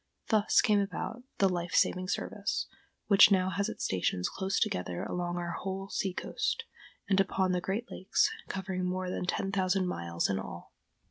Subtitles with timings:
[0.29, 2.65] Thus came about the Life Saving Service,
[3.05, 6.63] which now has its stations close together along our whole sea coast,
[7.07, 10.73] and upon the great lakes, covering more than ten thousand miles in all.